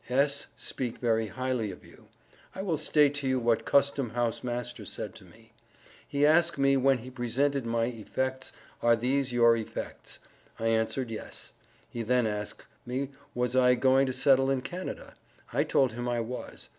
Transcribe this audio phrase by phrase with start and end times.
[0.09, 0.47] S.
[0.55, 2.07] speek very highly of you.
[2.55, 5.53] I will state to you what Custom house master said to me.
[6.07, 8.51] He ask me when he Presented my efects
[8.81, 10.17] are these your efects.
[10.57, 11.53] I answered yes.
[11.87, 15.13] He then ask me was I going to settle in Canada.
[15.53, 16.69] I told him I was.